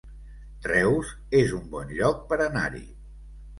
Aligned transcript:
Reus 0.67 1.11
es 1.41 1.53
un 1.59 1.69
bon 1.75 1.93
lloc 2.01 2.27
per 2.35 2.43
anar-hi 2.49 2.85